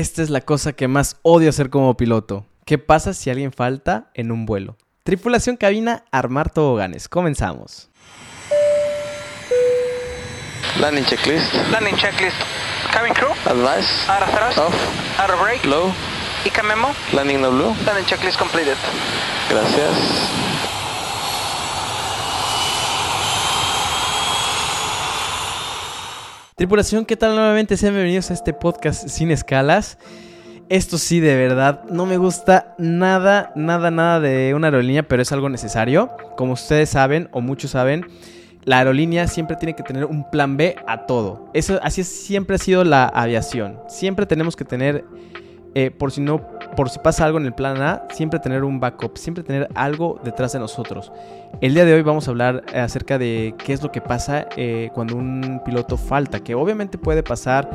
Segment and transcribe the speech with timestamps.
[0.00, 2.46] Esta es la cosa que más odio hacer como piloto.
[2.64, 4.78] ¿Qué pasa si alguien falta en un vuelo?
[5.02, 7.06] Tripulación cabina, armar toboganes.
[7.06, 7.90] Comenzamos.
[10.80, 11.52] Landing checklist.
[11.70, 12.36] Landing checklist.
[12.90, 13.28] Cabin crew.
[13.44, 14.10] Advice.
[14.10, 14.56] Out of thrust.
[14.56, 15.20] Off.
[15.20, 15.66] Out of brake.
[15.66, 15.92] Low.
[16.46, 16.94] ICA memo.
[17.12, 17.74] Landing no blue.
[17.84, 18.78] Landing checklist completed.
[19.50, 20.49] Gracias.
[26.60, 27.78] Tripulación, ¿qué tal nuevamente?
[27.78, 29.96] Sean bienvenidos a este podcast sin escalas.
[30.68, 35.32] Esto sí, de verdad, no me gusta nada, nada, nada de una aerolínea, pero es
[35.32, 36.10] algo necesario.
[36.36, 38.04] Como ustedes saben, o muchos saben,
[38.64, 41.48] la aerolínea siempre tiene que tener un plan B a todo.
[41.54, 43.80] Eso, así es, siempre ha sido la aviación.
[43.88, 45.06] Siempre tenemos que tener,
[45.74, 46.46] eh, por si no,
[46.80, 50.18] por si pasa algo en el plan A, siempre tener un backup, siempre tener algo
[50.24, 51.12] detrás de nosotros.
[51.60, 54.88] El día de hoy vamos a hablar acerca de qué es lo que pasa eh,
[54.94, 57.68] cuando un piloto falta, que obviamente puede pasar.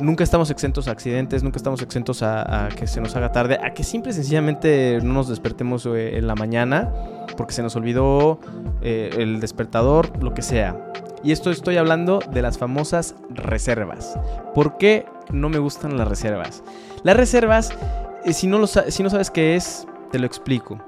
[0.00, 3.74] Nunca estamos exentos a accidentes, nunca estamos exentos a, que se nos haga tarde, a
[3.74, 6.92] que simple y sencillamente no nos despertemos eh, en la mañana
[7.36, 8.40] porque se nos olvidó
[8.82, 10.76] eh, el despertador, lo que sea.
[11.22, 14.18] Y esto estoy hablando de las famosas reservas.
[14.52, 16.64] ¿Por qué no me gustan las reservas?
[17.04, 20.82] Las reservas, eh, si, no lo, si no sabes qué es, te lo explico.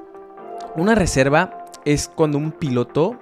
[0.77, 3.19] Una reserva es cuando un piloto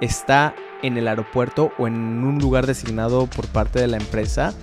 [0.00, 1.94] está en el aeropuerto o en
[2.24, 4.54] un lugar designado por parte de la empresa.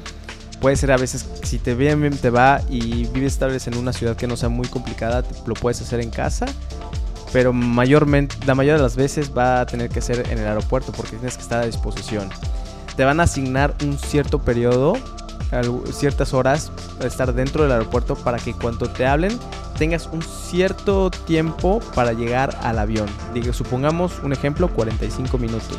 [0.59, 3.78] Puede ser a veces, si te bien, bien te va y vives tal vez en
[3.78, 6.48] una ciudad que no sea muy complicada, lo puedes hacer en casa
[7.31, 10.92] pero mayormente, la mayoría de las veces va a tener que ser en el aeropuerto
[10.92, 12.30] porque tienes que estar a disposición.
[12.95, 14.94] Te van a asignar un cierto periodo,
[15.92, 16.72] ciertas horas,
[17.03, 19.38] estar dentro del aeropuerto para que cuando te hablen
[19.78, 23.08] tengas un cierto tiempo para llegar al avión.
[23.34, 25.78] Digo, supongamos un ejemplo, 45 minutos.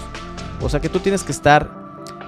[0.61, 1.71] O sea que tú tienes que estar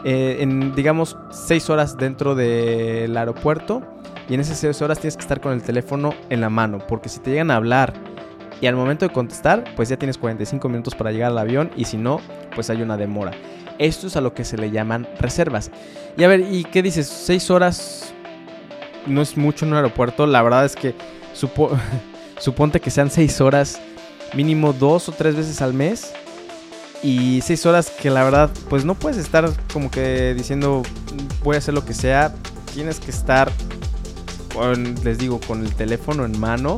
[0.05, 3.83] eh, en, digamos, 6 horas dentro del aeropuerto
[4.29, 7.09] y en esas 6 horas tienes que estar con el teléfono en la mano porque
[7.09, 7.95] si te llegan a hablar
[8.61, 11.87] y al momento de contestar, pues ya tienes 45 minutos para llegar al avión y
[11.87, 12.21] si no,
[12.55, 13.33] pues hay una demora.
[13.81, 15.71] Esto es a lo que se le llaman reservas.
[16.17, 17.09] Y a ver, ¿y qué dices?
[17.09, 18.13] ¿Seis horas
[19.07, 20.27] no es mucho en un aeropuerto?
[20.27, 20.95] La verdad es que
[21.35, 21.71] supo-
[22.39, 23.81] suponte que sean seis horas,
[24.35, 26.13] mínimo dos o tres veces al mes.
[27.03, 30.83] Y seis horas que la verdad, pues no puedes estar como que diciendo
[31.43, 32.35] voy a hacer lo que sea.
[32.75, 33.51] Tienes que estar,
[34.55, 36.77] con, les digo, con el teléfono en mano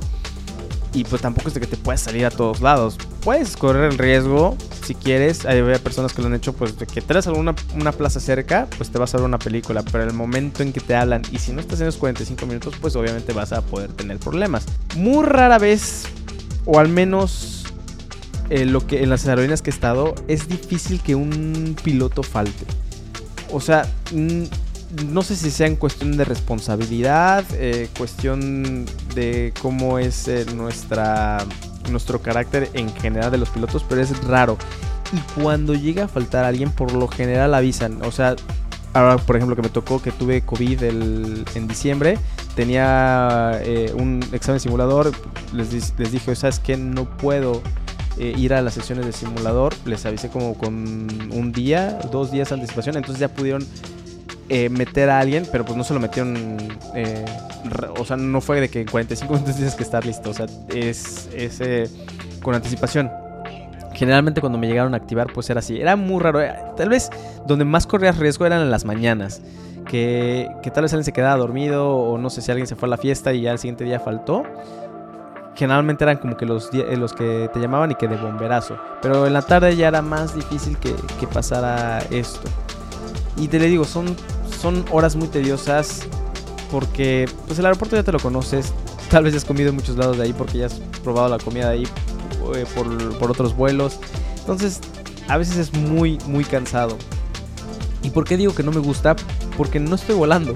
[0.95, 2.97] y pues tampoco es de que te puedas salir a todos lados.
[3.23, 5.47] Puedes correr el riesgo si quieres.
[5.47, 8.91] Hay personas que lo han hecho, pues de que traes alguna una plaza cerca, pues
[8.91, 9.83] te vas a ver una película.
[9.83, 12.75] Pero el momento en que te hablan y si no estás en los 45 minutos,
[12.81, 14.67] pues obviamente vas a poder tener problemas.
[14.97, 16.05] Muy rara vez,
[16.65, 17.65] o al menos
[18.51, 22.67] eh, lo que en las aerolíneas que he estado, es difícil que un piloto falte.
[23.51, 24.43] O sea, mm,
[25.09, 31.47] no sé si sea en cuestión de responsabilidad, eh, cuestión de cómo es eh, nuestra,
[31.91, 34.57] nuestro carácter en general de los pilotos, pero es raro.
[35.13, 38.03] Y cuando llega a faltar alguien, por lo general avisan.
[38.03, 38.35] O sea,
[38.95, 42.19] ahora por ejemplo que me tocó que tuve COVID el- en diciembre,
[42.55, 45.13] tenía eh, un examen simulador,
[45.53, 46.77] les, les dije, ¿sabes qué?
[46.77, 47.63] No puedo
[48.19, 52.53] eh, ir a las sesiones de simulador, les avisé como con un día, dos días
[52.53, 53.67] anticipación, entonces ya pudieron
[54.49, 56.59] eh, meter a alguien, pero pues no se lo metieron,
[56.95, 57.25] eh,
[57.99, 60.47] o sea, no fue de que en 45 minutos tienes que estar listo, o sea,
[60.75, 61.89] es, es eh,
[62.43, 63.11] con anticipación.
[63.95, 67.11] Generalmente cuando me llegaron a activar pues era así, era muy raro, eh, tal vez
[67.47, 69.43] donde más corrías riesgo eran las mañanas,
[69.87, 72.89] que, que tal vez alguien se quedaba dormido o no sé si alguien se fue
[72.89, 74.45] a la fiesta y ya el siguiente día faltó.
[75.55, 78.79] Generalmente eran como que los, los que te llamaban y que de bomberazo.
[79.03, 82.49] Pero en la tarde ya era más difícil que pasara esto.
[83.37, 84.17] Y te le digo, son,
[84.61, 86.03] son horas muy tediosas
[86.71, 88.73] porque pues el aeropuerto ya te lo conoces.
[89.11, 91.69] Tal vez has comido en muchos lados de ahí porque ya has probado la comida
[91.69, 91.89] de ahí
[92.55, 93.99] eh, por, por otros vuelos.
[94.39, 94.81] Entonces
[95.29, 96.97] a veces es muy, muy cansado.
[98.03, 99.17] ¿Y por qué digo que no me gusta?
[99.57, 100.55] Porque no estoy volando.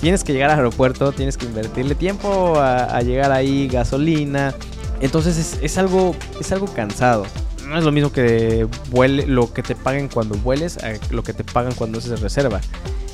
[0.00, 4.54] Tienes que llegar al aeropuerto, tienes que invertirle tiempo a, a llegar ahí, gasolina.
[5.00, 7.26] Entonces es, es algo, es algo cansado.
[7.68, 11.32] No es lo mismo que vuele, lo que te paguen cuando vueles a lo que
[11.34, 12.60] te pagan cuando haces reserva.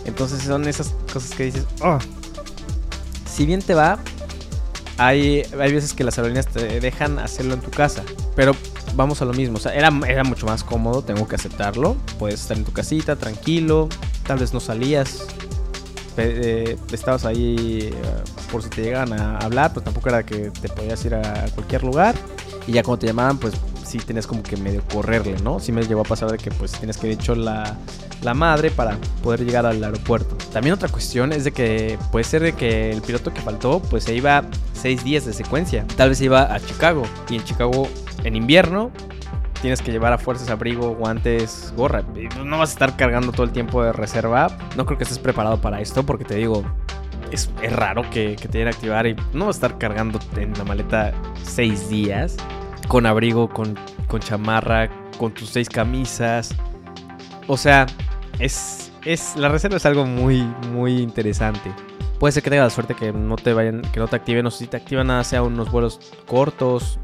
[0.04, 1.98] Entonces son esas cosas que dices, "Oh".
[3.26, 3.98] si bien te va,
[4.96, 8.04] hay, hay veces que las aerolíneas te dejan hacerlo en tu casa.
[8.36, 8.54] Pero
[8.94, 9.58] vamos a lo mismo.
[9.72, 11.96] Era, era mucho más cómodo, tengo que aceptarlo.
[12.18, 13.88] Puedes estar en tu casita, tranquilo.
[14.24, 15.26] Tal vez no salías.
[16.16, 17.94] eh, estabas ahí eh,
[18.52, 21.82] por si te llegaban a hablar, pues tampoco era que te podías ir a cualquier
[21.82, 22.14] lugar.
[22.68, 23.54] Y ya cuando te llamaban, pues
[24.00, 25.60] sí tenías como que medio correrle, ¿no?
[25.60, 27.76] Sí me llegó a pasar de que pues tienes que hecho la,
[28.22, 30.36] la madre para poder llegar al aeropuerto.
[30.52, 34.04] También otra cuestión es de que puede ser de que el piloto que faltó pues
[34.04, 34.42] se iba
[34.72, 35.86] seis días de secuencia.
[35.96, 37.88] Tal vez se iba a Chicago y en Chicago
[38.24, 38.90] en invierno
[39.62, 42.02] tienes que llevar a fuerzas abrigo, guantes, gorra.
[42.44, 44.48] No vas a estar cargando todo el tiempo de reserva.
[44.76, 46.64] No creo que estés preparado para esto porque te digo,
[47.30, 50.64] es, es raro que, que te vayan a activar y no estar cargando en la
[50.64, 51.12] maleta
[51.44, 52.36] seis días
[52.88, 53.78] con abrigo, con,
[54.08, 54.88] con chamarra,
[55.18, 56.54] con tus seis camisas.
[57.46, 57.86] O sea,
[58.38, 60.42] es, es la reserva es algo muy,
[60.72, 61.72] muy interesante.
[62.18, 64.50] Puede ser que tengas la suerte que no te vayan, que no te activen, o
[64.50, 66.98] si te activan nada sea unos vuelos cortos,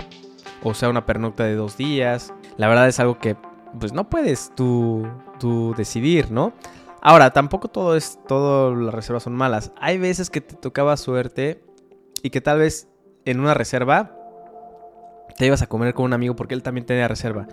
[0.62, 2.32] o sea una pernocta de dos días.
[2.56, 3.36] La verdad es algo que
[3.78, 5.06] pues no puedes tú,
[5.38, 6.52] tú decidir, ¿no?
[7.02, 9.72] Ahora, tampoco todo es, todo las reservas son malas.
[9.80, 11.62] Hay veces que te tocaba suerte
[12.22, 12.88] y que tal vez
[13.24, 14.19] en una reserva
[15.40, 17.46] te ibas a comer con un amigo porque él también tenía reserva.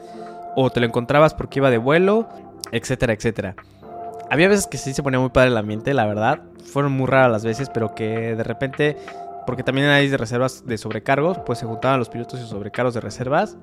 [0.58, 2.28] O te lo encontrabas porque iba de vuelo,
[2.74, 3.56] etcétera, etcétera.
[4.30, 6.42] Había veces que sí se ponía muy padre el ambiente, la verdad.
[6.66, 8.98] Fueron muy raras las veces, pero que de repente,
[9.46, 13.56] porque también hay reservas de sobrecargos, pues se juntaban los pilotos y sobrecargos de reservas.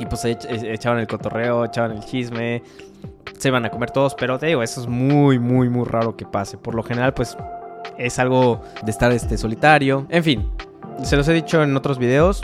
[0.00, 2.64] Y pues e- echaban el cotorreo, echaban el chisme,
[3.38, 6.26] se iban a comer todos, pero te digo, eso es muy, muy, muy raro que
[6.26, 6.58] pase.
[6.58, 7.36] Por lo general, pues
[7.98, 10.08] es algo de estar este, solitario.
[10.08, 10.50] En fin,
[11.04, 12.42] se los he dicho en otros videos.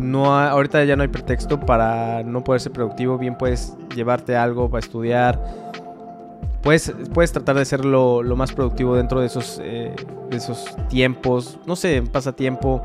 [0.00, 3.18] No ha- ahorita ya no hay pretexto para no poder ser productivo.
[3.18, 5.38] Bien puedes llevarte algo para estudiar.
[6.62, 9.94] Puedes, puedes tratar de ser lo, lo más productivo dentro de esos, eh,
[10.30, 11.58] de esos tiempos.
[11.66, 12.82] No sé, pasatiempo.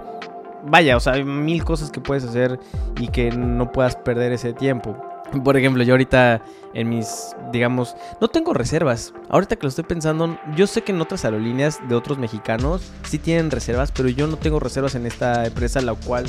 [0.68, 2.60] Vaya, o sea, hay mil cosas que puedes hacer
[3.00, 4.96] y que no puedas perder ese tiempo.
[5.44, 6.42] Por ejemplo, yo ahorita
[6.74, 9.14] en mis, digamos, no tengo reservas.
[9.30, 13.20] Ahorita que lo estoy pensando, yo sé que en otras aerolíneas de otros mexicanos sí
[13.20, 16.26] tienen reservas, pero yo no tengo reservas en esta empresa, la cual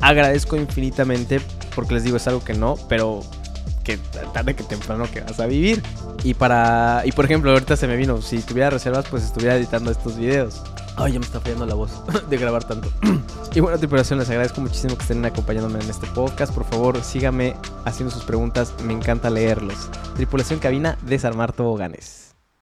[0.00, 1.40] agradezco infinitamente
[1.74, 3.22] porque les digo es algo que no, pero
[3.84, 3.98] que
[4.34, 5.82] tarde que temprano que vas a vivir.
[6.24, 9.90] Y para y por ejemplo, ahorita se me vino, si tuviera reservas, pues estuviera editando
[9.90, 10.62] estos videos.
[10.96, 11.90] Ay, ya me está fallando la voz
[12.30, 12.90] de grabar tanto.
[13.54, 16.52] y bueno, tripulación, les agradezco muchísimo que estén acompañándome en este podcast.
[16.52, 17.54] Por favor, síganme
[17.84, 19.88] haciendo sus preguntas, me encanta leerlos.
[20.16, 22.25] Tripulación cabina, desarmar toboganes.